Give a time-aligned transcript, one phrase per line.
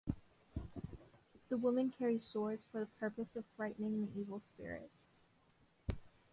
[1.49, 4.97] The women carry swords for the purpose of frightening the evil spirits.